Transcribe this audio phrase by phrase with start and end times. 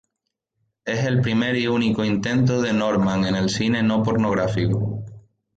[0.83, 5.05] Es el primer y único intento de Norman en el cine no pornográfico.